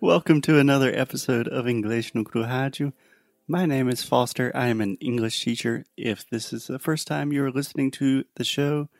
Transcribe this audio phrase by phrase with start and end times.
[0.00, 2.92] Welcome to another episode of English no Rádio.
[3.48, 4.52] My name is Foster.
[4.54, 5.86] I am an English teacher.
[5.96, 8.90] If this is the first time you're listening to the show,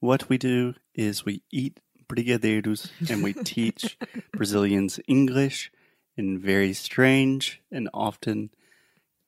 [0.00, 1.78] what we do is we eat
[2.08, 3.96] brigadeiros and we teach
[4.32, 5.70] Brazilians English
[6.16, 8.50] in very strange and often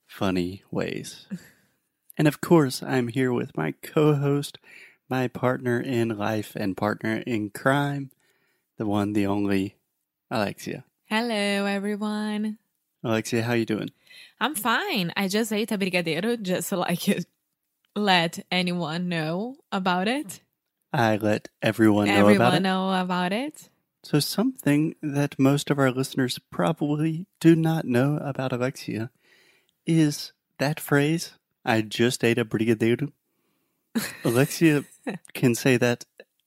[0.05, 1.25] funny ways.
[2.17, 4.57] And of course, I'm here with my co host,
[5.09, 8.11] my partner in life and partner in crime,
[8.77, 9.77] the one, the only,
[10.31, 10.85] Alexia.
[11.09, 12.57] Hello, everyone.
[13.03, 13.89] Alexia, how you doing?
[14.39, 15.11] I'm fine.
[15.17, 17.25] I just ate a brigadeiro just so I could
[17.97, 20.39] let anyone know about it.
[20.93, 22.59] I let everyone know Everyone about it.
[22.61, 23.69] know about it.
[24.03, 29.11] So, something that most of our listeners probably do not know about Alexia
[29.85, 31.33] is that phrase,
[31.65, 33.11] I just ate a brigadeiro.
[34.23, 34.85] Alexia
[35.33, 36.05] can say that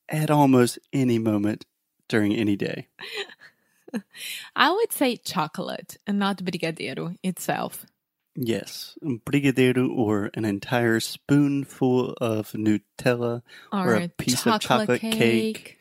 [0.08, 1.66] at almost any moment
[2.08, 2.88] during any day.
[4.56, 7.86] I would say chocolate and not brigadeiro itself.
[8.36, 15.18] Yes, um, brigadeiro or an entire spoonful of Nutella Or, a piece of chocolate cake.
[15.18, 15.78] cake.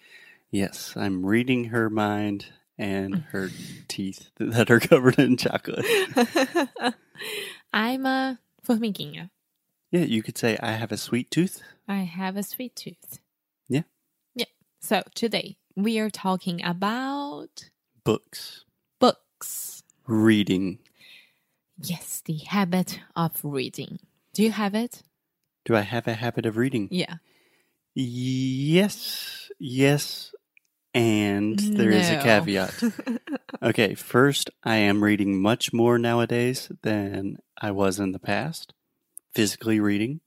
[0.52, 2.46] Yes, I'm reading her mind
[2.78, 3.50] and her
[3.88, 5.86] teeth that are covered in chocolate.
[7.74, 9.32] I'm a formiguinha.
[9.92, 11.62] Yeah, you could say I have a sweet tooth.
[11.88, 13.20] I have a sweet tooth.
[13.68, 13.84] Yeah.
[14.36, 14.46] Yeah.
[14.80, 17.70] So today we are talking about
[18.06, 18.66] Books,
[19.00, 19.84] books.
[20.08, 20.80] reading.
[21.82, 24.00] Yes, the habit of reading.
[24.34, 25.04] Do you have it?
[25.66, 26.88] Do I have a habit of reading?
[26.92, 27.16] Yeah.
[27.96, 30.34] Yes, yes,
[30.94, 32.84] and there is a caveat.
[33.62, 38.74] Okay, first, I am reading much more nowadays than I was in the past,
[39.34, 40.20] physically reading,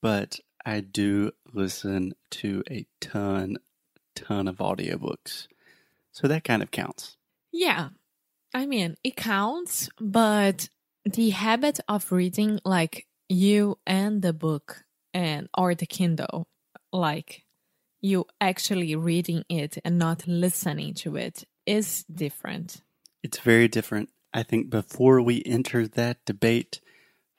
[0.00, 3.58] but I do listen to a ton,
[4.14, 5.48] ton of audiobooks.
[6.20, 7.16] So that kind of counts.
[7.52, 7.90] Yeah.
[8.52, 10.68] I mean, it counts, but
[11.04, 14.82] the habit of reading like you and the book
[15.14, 16.48] and or the Kindle,
[16.92, 17.44] like
[18.00, 22.82] you actually reading it and not listening to it is different.
[23.22, 24.08] It's very different.
[24.34, 26.80] I think before we enter that debate,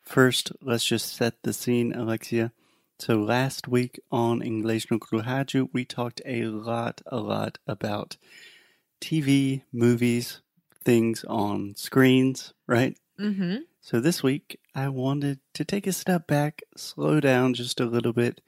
[0.01, 2.53] first let's just set the scene, Alexia.
[2.97, 8.15] So last week on English no Rádio, we talked a lot, a lot about
[9.01, 10.41] TV, movies,
[10.83, 12.97] things on screens, right?
[13.19, 13.57] Mm-hmm.
[13.81, 18.13] So this week, I wanted to take a step back, slow down just a little
[18.13, 18.41] bit,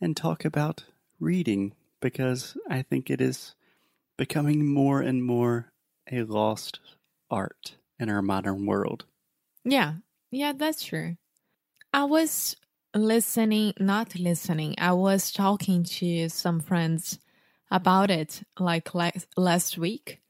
[0.00, 0.84] and talk about
[1.20, 3.54] reading because I think it is
[4.16, 5.72] becoming more and more
[6.10, 6.80] a lost
[7.30, 9.04] art in our modern world.
[9.64, 9.94] Yeah.
[10.30, 11.16] Yeah, that's true.
[11.92, 12.56] I was
[12.94, 14.74] listening, not listening.
[14.78, 17.18] I was talking to some friends
[17.70, 20.20] about it like la- last week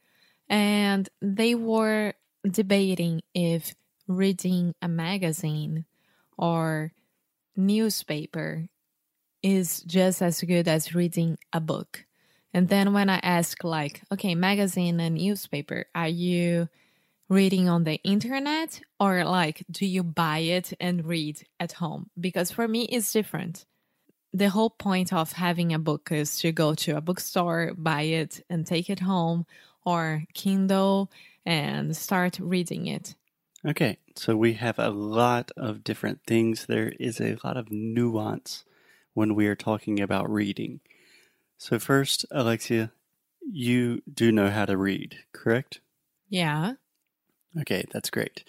[0.49, 2.15] and they were
[2.49, 3.75] debating if
[4.07, 5.85] reading a magazine
[6.37, 6.93] or
[7.57, 8.67] newspaper
[9.43, 12.05] is just as good as reading a book.
[12.55, 16.69] And then when I ask like, okay, magazine and newspaper, are you
[17.29, 22.09] reading on the internet or like do you buy it and read at home?
[22.19, 23.67] Because for me it's different.
[24.39, 28.41] The whole point of having a book is to go to a bookstore, buy it
[28.49, 29.47] and take it home
[29.85, 31.11] or Kindle
[31.45, 33.17] and start reading it.
[33.67, 36.67] Okay, so we have a lot of different things.
[36.67, 38.65] There is a lot of nuance
[39.13, 40.79] when we are talking about reading.
[41.57, 42.93] So, first, Alexia,
[43.43, 45.81] you do know how to read, correct?
[46.29, 46.75] Yeah.
[47.61, 48.45] Okay, that's great.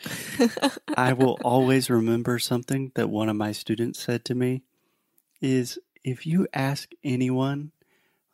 [0.95, 4.61] I will always remember something that one of my students said to me
[5.41, 7.71] is if you ask anyone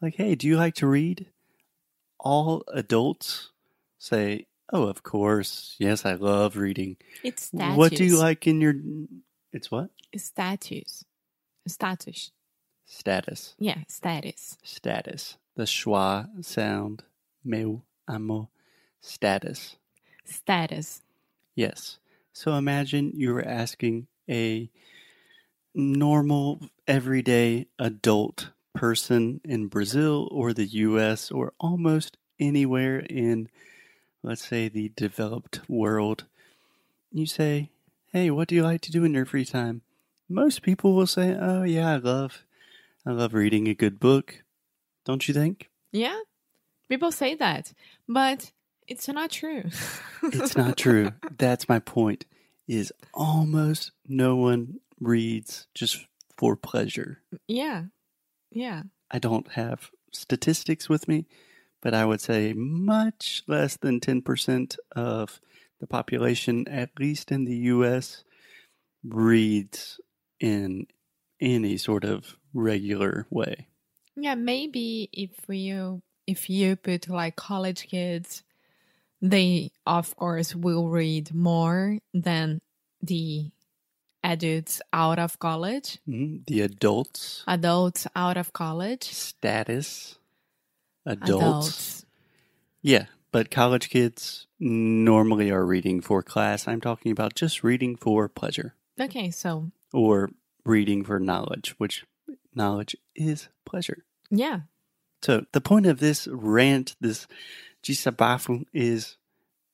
[0.02, 1.28] like, "Hey, do you like to read?"
[2.20, 3.52] all adults
[4.00, 5.76] say, "Oh, of course.
[5.80, 7.78] Yes, I love reading." It's status.
[7.78, 8.74] What do you like in your
[9.54, 9.90] It's what?
[10.18, 11.06] Status.
[11.68, 12.32] Status.
[12.86, 13.56] Status.
[13.58, 14.58] Yeah, status.
[14.64, 15.38] Status.
[15.56, 17.04] The schwa sound.
[17.44, 18.50] Meu amo.
[19.02, 19.78] Status.
[20.26, 21.02] Status.
[21.56, 22.00] Yes.
[22.34, 24.70] So imagine you were asking a
[25.76, 33.50] normal, everyday adult person in Brazil or the US or almost anywhere in,
[34.24, 36.26] let's say, the developed world.
[37.12, 37.72] You say,
[38.12, 39.82] Hey, what do you like to do in your free time?
[40.30, 42.46] Most people will say, Oh, yeah, I love,
[43.06, 44.44] I love reading a good book.
[45.06, 45.70] Don't you think?
[45.92, 46.20] Yeah.
[46.90, 47.74] People say that,
[48.08, 48.52] but
[48.88, 49.64] it's not true.
[50.24, 51.12] It's not true.
[51.38, 52.26] That's my point.
[52.68, 56.06] Is almost no one reads just
[56.38, 57.22] for pleasure.
[57.48, 57.86] yeah.
[58.52, 58.84] Yeah.
[59.12, 61.28] I don't have statistics with me,
[61.82, 65.40] but I would say much less than 10% of
[65.80, 68.24] the population, at least in the US,
[69.04, 70.00] reads
[70.40, 70.88] in
[71.40, 73.68] any sort of regular way.
[74.16, 78.44] Yeah, maybe if you if you put like college kids,
[79.22, 82.62] they of course will read more than
[83.02, 83.52] the
[84.26, 86.00] adults out of college.
[86.08, 86.46] Mhm.
[86.48, 89.04] The adults, Adults out of college.
[89.04, 90.18] status,
[91.06, 92.06] adults.
[92.82, 96.68] Yeah, but college kids normally are reading for class.
[96.68, 100.30] I'm talking about just reading for pleasure Okay, so or
[100.66, 102.06] reading for knowledge, which
[102.54, 104.06] knowledge is pleasure.
[104.32, 104.62] yeah.
[105.22, 107.26] So the point of this rant, this
[107.84, 109.18] jisabafu, is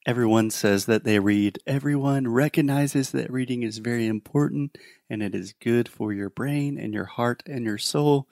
[0.06, 1.60] everyone says that they read.
[1.68, 4.78] Everyone recognizes that reading is very important
[5.10, 8.28] and it is good for your brain and your heart and your soul,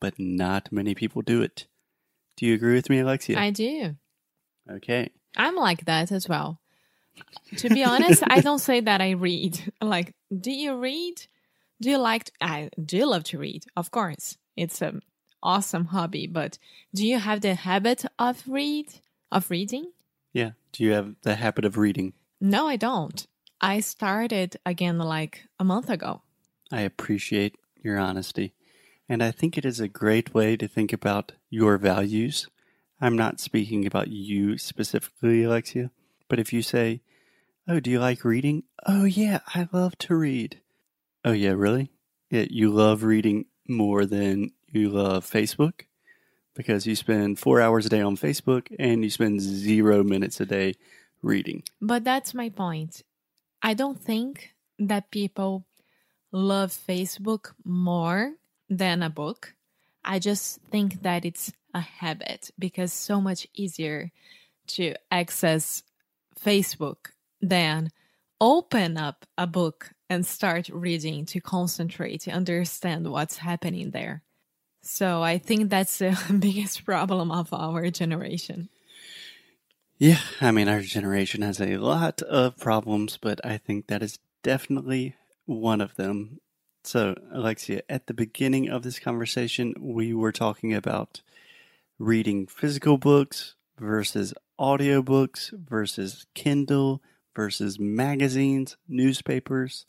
[0.00, 1.66] but not many people do it.
[2.36, 3.38] Do you agree with me, Alexia?
[3.38, 3.96] I do.
[4.70, 5.10] okay.
[5.36, 6.60] I'm like that as well.
[7.58, 9.72] To be honest, I don't say that I read.
[9.82, 11.26] Like, do you read?
[11.80, 12.24] Do you like?
[12.24, 14.36] To, I do love to read, of course.
[14.56, 15.02] It's an
[15.42, 16.26] awesome hobby.
[16.26, 16.58] But
[16.94, 18.86] do you have the habit of read
[19.30, 19.92] of reading?
[20.36, 20.50] Yeah.
[20.72, 22.12] Do you have the habit of reading?
[22.42, 23.26] No, I don't.
[23.58, 26.20] I started again like a month ago.
[26.70, 28.52] I appreciate your honesty.
[29.08, 32.48] And I think it is a great way to think about your values.
[33.00, 35.90] I'm not speaking about you specifically, Alexia,
[36.28, 37.00] but if you say,
[37.66, 38.64] Oh, do you like reading?
[38.84, 40.60] Oh, yeah, I love to read.
[41.24, 41.92] Oh, yeah, really?
[42.28, 45.86] Yeah, you love reading more than you love Facebook?
[46.56, 50.46] Because you spend four hours a day on Facebook and you spend zero minutes a
[50.46, 50.74] day
[51.22, 51.62] reading.
[51.80, 53.02] But that's my point.
[53.62, 55.66] I don't think that people
[56.32, 58.34] love Facebook more
[58.68, 59.54] than a book.
[60.04, 64.10] I just think that it's a habit because so much easier
[64.68, 65.82] to access
[66.40, 67.10] Facebook
[67.40, 67.90] than
[68.40, 74.22] open up a book and start reading to concentrate to understand what's happening there.
[74.86, 78.68] So I think that's the biggest problem of our generation.
[79.98, 84.18] Yeah, I mean, our generation has a lot of problems, but I think that is
[84.42, 86.38] definitely one of them.
[86.84, 91.22] So, Alexia, at the beginning of this conversation, we were talking about
[91.98, 97.02] reading physical books versus audiobooks versus Kindle
[97.34, 99.84] versus magazines, newspapers.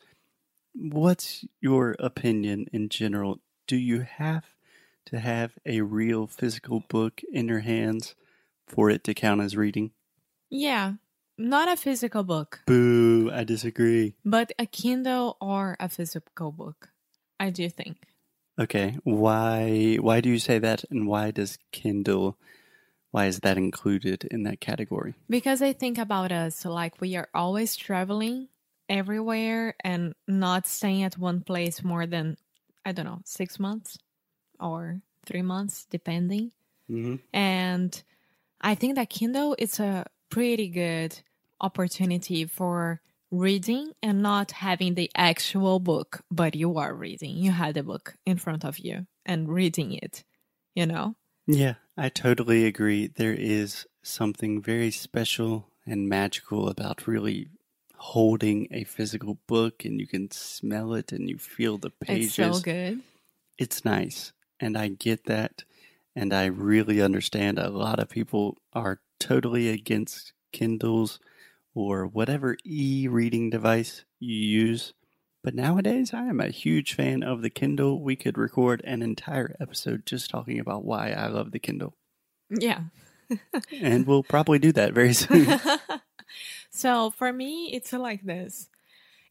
[0.74, 3.42] What's your opinion in general?
[3.68, 4.57] Do you have
[5.08, 8.14] to have a real physical book in your hands
[8.68, 9.92] for it to count as reading?
[10.50, 10.94] Yeah,
[11.38, 12.62] not a physical book.
[12.68, 14.16] Boo, I disagree.
[14.26, 16.90] But a Kindle or a physical book,
[17.40, 17.98] I do think.
[18.60, 22.38] Okay, why why do you say that and why does Kindle
[23.12, 25.14] why is that included in that category?
[25.30, 28.50] Because I think about us, like we are always traveling
[28.90, 32.38] everywhere and not staying at one place more than,
[32.86, 33.98] I don't know, six months
[34.60, 36.52] or three months, depending.
[36.90, 37.16] Mm-hmm.
[37.34, 38.04] And
[38.62, 41.20] I think that Kindle is a pretty good
[41.60, 47.36] opportunity for reading and not having the actual book, but you are reading.
[47.36, 50.24] You had the book in front of you and reading it,
[50.76, 51.16] you know?
[51.46, 53.08] Yeah, I totally agree.
[53.08, 57.50] There is something very special and magical about really
[57.96, 62.40] holding a physical book and you can smell it and you feel the pages.
[62.40, 63.02] It's so good.
[63.58, 64.34] It's nice.
[64.60, 65.64] And I get that.
[66.16, 71.20] And I really understand a lot of people are totally against Kindles
[71.76, 74.94] or whatever e reading device you use.
[75.44, 78.02] But nowadays, I am a huge fan of the Kindle.
[78.02, 81.96] We could record an entire episode just talking about why I love the Kindle.
[82.50, 82.82] Yeah.
[83.72, 85.60] And we'll probably do that very soon.
[86.70, 88.70] so for me it's like this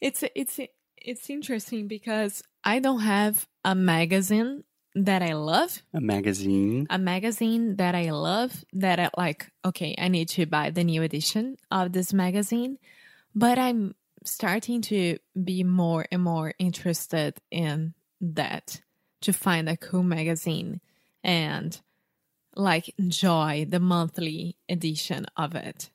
[0.00, 0.58] it's it's
[0.96, 4.64] it's interesting because i don't have a magazine
[5.04, 6.86] that i love a magazine.
[6.90, 11.02] a magazine that i love that i like okay i need to buy the new
[11.02, 12.78] edition of this magazine
[13.34, 18.80] but i'm starting to be more and more interested in that
[19.20, 20.80] to find a cool magazine
[21.22, 21.80] and
[22.56, 25.90] like enjoy the monthly edition of it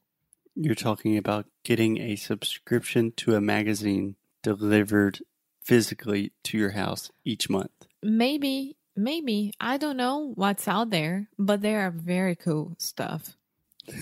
[0.55, 5.19] You're talking about getting a subscription to a magazine delivered
[5.63, 7.71] physically to your house each month.
[8.03, 13.35] maybe maybe i don't know what's out there but there are very cool stuff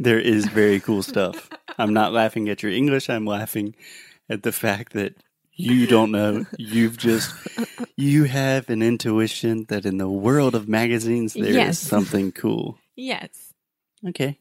[0.00, 1.48] There is very cool stuff.
[1.78, 3.08] I'm not laughing at your English.
[3.08, 3.76] I'm laughing
[4.28, 5.14] at the fact that
[5.54, 6.44] You don't know.
[6.58, 7.30] You've just
[7.96, 11.78] you have an intuition that in the world of magazines there is Yes.
[11.78, 12.78] something cool.
[12.96, 13.52] Yes.
[14.08, 14.38] Okay.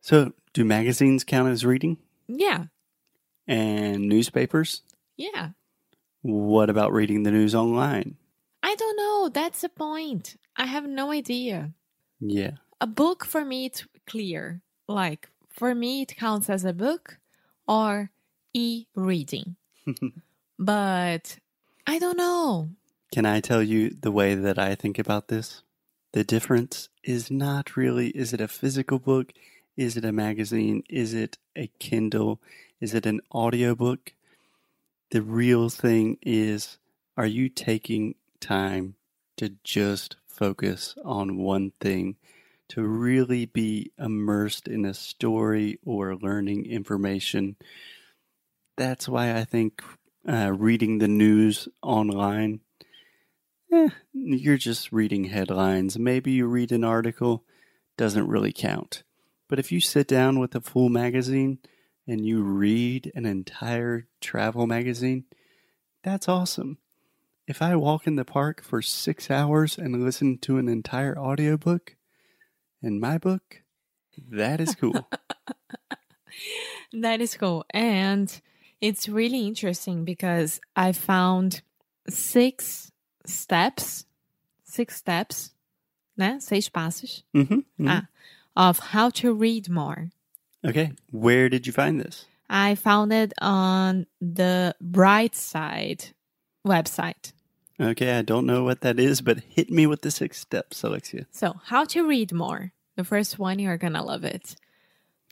[0.00, 2.64] So, do magazines count as reading Yeah.
[3.46, 4.82] and newspapers?
[5.16, 5.50] Yeah.
[6.22, 8.16] What about reading the news online?
[8.62, 9.28] I don't know.
[9.28, 10.36] That's the point.
[10.56, 11.72] I have no idea.
[12.20, 12.52] Yeah.
[12.80, 14.62] A book for me it's clear.
[14.86, 17.18] Like for me it counts as a book
[17.66, 18.10] or
[18.54, 19.56] e-reading.
[20.58, 21.38] but
[21.86, 22.70] I don't know.
[23.12, 25.62] Can I tell you the way that I think about this?
[26.12, 29.32] The difference is not really is it a physical book?
[29.76, 30.84] Is it a magazine?
[30.88, 32.40] Is it a Kindle?
[32.80, 34.12] Is it an audiobook?
[35.12, 36.78] The real thing is
[37.18, 38.94] are you taking time
[39.36, 42.16] to just focus on one thing,
[42.70, 47.56] to really be immersed in a story or learning information?
[48.78, 49.82] That's why I think
[50.26, 52.60] uh, reading the news online
[53.70, 55.98] eh, you're just reading headlines.
[55.98, 57.44] Maybe you read an article,
[57.98, 59.02] doesn't really count.
[59.46, 61.58] But if you sit down with a full magazine
[62.06, 65.24] and you read an entire travel magazine,
[66.02, 66.78] that's awesome.
[67.46, 71.96] If I walk in the park for six hours and listen to an entire audiobook
[72.80, 73.62] in my book,
[74.30, 75.08] that is cool.
[76.92, 77.64] That is cool.
[77.70, 78.40] And
[78.80, 81.62] it's really interesting because I found
[82.08, 82.90] six
[83.24, 84.04] steps,
[84.64, 85.52] six steps,
[86.18, 86.40] né?
[86.40, 88.06] Seis passos hmm Ah.
[88.54, 90.10] of how to read more.
[90.64, 92.26] Okay, where did you find this?
[92.48, 96.10] I found it on the Bright Side
[96.66, 97.32] website.
[97.80, 101.26] Okay, I don't know what that is, but hit me with the six steps, Alexia.
[101.32, 102.72] So, how to read more.
[102.96, 104.54] The first one, you're gonna love it.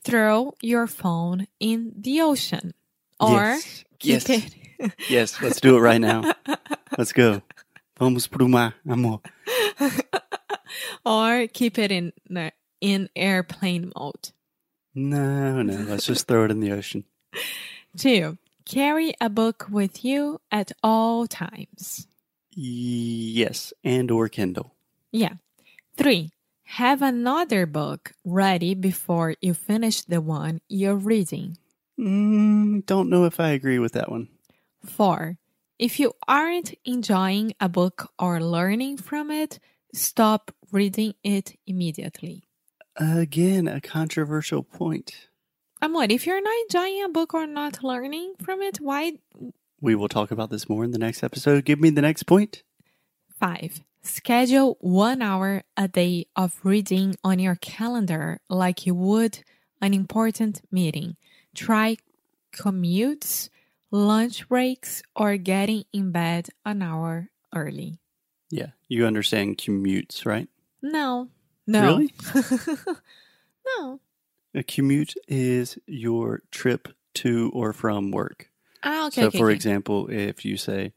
[0.03, 2.73] Throw your phone in the ocean
[3.19, 4.95] or yes, keep yes, it.
[5.09, 5.41] yes.
[5.41, 6.33] Let's do it right now.
[6.97, 7.41] Let's go.
[7.99, 9.21] Vamos pro mar, amor.
[11.05, 12.11] or keep it in
[12.81, 14.31] in airplane mode.
[14.93, 15.73] No, no.
[15.73, 17.05] Let's just throw it in the ocean.
[17.97, 22.07] Two, carry a book with you at all times.
[22.53, 24.75] Yes, and or Kindle.
[25.11, 25.35] Yeah.
[25.95, 26.31] Three,
[26.63, 31.57] have another book ready before you finish the one you're reading.
[31.99, 34.29] Mm, don't know if I agree with that one.
[34.85, 35.37] Four,
[35.77, 39.59] if you aren't enjoying a book or learning from it,
[39.93, 42.43] stop reading it immediately.
[42.97, 45.27] Again, a controversial point.
[45.81, 49.13] Amor, if you're not enjoying a book or not learning from it, why?
[49.79, 51.65] We will talk about this more in the next episode.
[51.65, 52.63] Give me the next point.
[53.39, 59.39] Five, schedule one hour a day of reading on your calendar like you would
[59.81, 61.15] an important meeting.
[61.55, 61.97] Try
[62.53, 63.49] commutes,
[63.89, 67.97] lunch breaks, or getting in bed an hour early.
[68.51, 70.47] Yeah, you understand commutes, right?
[70.83, 71.29] No.
[71.71, 71.97] No.
[71.97, 72.13] Really?
[73.77, 73.99] no.
[74.53, 78.49] A commute is your trip to or from work.
[78.83, 79.21] Ah, okay.
[79.21, 79.55] so, okay, for okay.
[79.55, 80.93] example, if you say,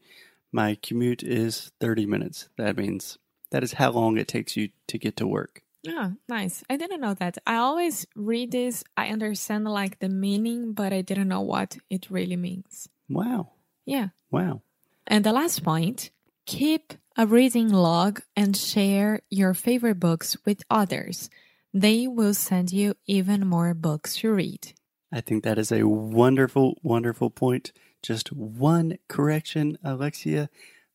[0.51, 3.17] My commute is 30 minutes, that means
[3.51, 5.61] that is how long it takes you to get to work.
[5.87, 6.63] Ah, nice.
[6.69, 7.37] I didn't know that.
[7.45, 8.83] I always read this.
[8.97, 12.89] I understand like the meaning, but I didn't know what it really means.
[13.07, 13.51] Wow.
[13.85, 14.09] Yeah.
[14.31, 14.61] Wow.
[15.07, 16.09] And the last point
[16.45, 21.29] keep a reading log and share your favorite books with others.
[21.73, 24.73] They will send you even more books to read.
[25.11, 27.71] I think that is a wonderful, wonderful point.
[28.01, 30.49] Just one correction, Alexia.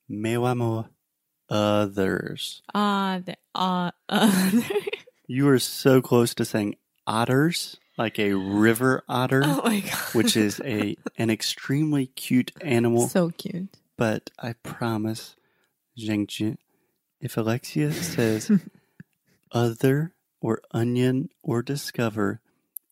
[0.08, 0.90] Meu amor,
[1.48, 2.62] others.
[2.74, 4.50] Uh, the, uh, uh
[5.26, 6.74] You are so close to saying
[7.06, 9.80] otters, like a river otter, oh
[10.12, 13.06] which is a an extremely cute animal.
[13.08, 13.68] so cute.
[13.96, 15.36] But I promise,
[15.98, 16.56] Zhengji,
[17.20, 18.50] if Alexia says
[19.52, 22.40] other or onion or discover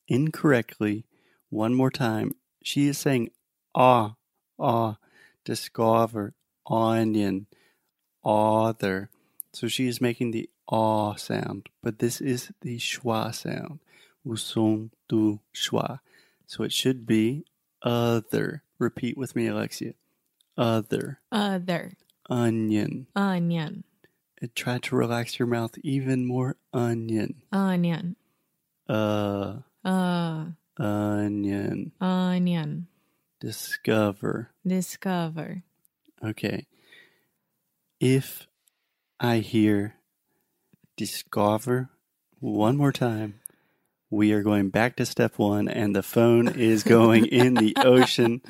[0.06, 1.04] incorrectly
[1.50, 3.30] one more time, she is saying
[3.74, 4.14] ah,
[4.58, 4.96] ah,
[5.44, 6.34] discover,
[6.66, 7.46] onion,
[8.24, 9.10] other.
[9.52, 13.80] So she is making the ah sound, but this is the schwa sound.
[14.28, 16.00] O som do schwa.
[16.46, 17.44] So it should be
[17.82, 18.62] other.
[18.78, 19.94] Repeat with me, Alexia.
[20.56, 21.20] Other.
[21.32, 21.92] Other.
[22.28, 23.06] Onion.
[23.16, 23.84] Onion.
[24.40, 26.56] And try to relax your mouth even more.
[26.72, 27.42] Onion.
[27.52, 28.16] Onion.
[28.88, 30.46] Uh, Uh,
[30.78, 31.92] onion.
[32.00, 32.86] onion.
[33.40, 34.50] Discover.
[34.66, 35.62] Discover.
[36.24, 36.66] Okay.
[38.00, 38.46] If
[39.20, 39.94] I hear
[40.96, 41.90] discover
[42.40, 43.40] one more time,
[44.10, 48.40] we are going back to step one, and the phone is going in the ocean.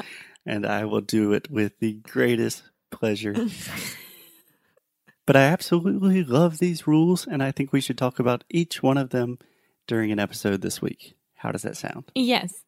[0.47, 3.35] and I will do it with the greatest pleasure.
[5.27, 8.99] but I absolutely love these rules, and I think we should talk about each one
[8.99, 9.39] of them
[9.87, 11.15] during an episode this week.
[11.37, 12.05] How does that sound?
[12.15, 12.65] Yes.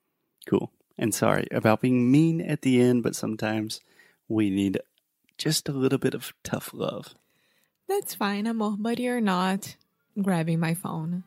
[0.46, 0.70] Cool.
[0.98, 3.80] And sorry about being mean at the end, but sometimes
[4.28, 4.78] we need
[5.38, 7.14] just a little bit of tough love.
[7.88, 9.76] That's fine, amor, but you're not
[10.20, 11.24] grabbing my phone.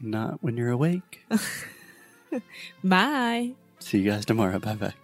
[0.00, 1.26] Not when you're awake.
[2.84, 3.54] Bye.
[3.80, 4.58] See you guys tomorrow.
[4.58, 4.94] Bye bye.